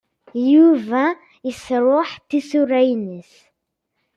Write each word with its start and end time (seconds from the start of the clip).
Yuba 0.53 1.03
yesṛuḥ 1.47 2.09
tisura-nnes. 2.29 3.33